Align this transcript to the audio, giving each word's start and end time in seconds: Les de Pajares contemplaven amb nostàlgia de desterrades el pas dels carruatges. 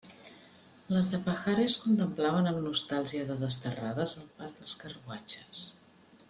Les 0.93 1.09
de 1.15 1.19
Pajares 1.27 1.75
contemplaven 1.83 2.49
amb 2.53 2.63
nostàlgia 2.69 3.27
de 3.29 3.37
desterrades 3.45 4.17
el 4.23 4.27
pas 4.41 4.57
dels 4.57 4.75
carruatges. 4.87 5.63